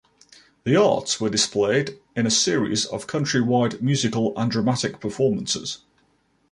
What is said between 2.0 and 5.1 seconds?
in a series of country-wide musical and dramatic